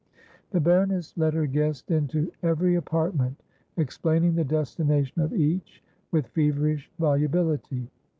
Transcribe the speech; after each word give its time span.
The 0.49 0.59
baroness 0.59 1.13
led 1.15 1.35
her 1.35 1.45
guest 1.45 1.91
into 1.91 2.31
every 2.41 2.73
apartment, 2.73 3.43
explaining 3.77 4.33
the 4.33 4.43
destination 4.43 5.21
of 5.21 5.31
each 5.31 5.83
with 6.11 6.25
feverish 6.25 6.89
volubility. 6.97 7.87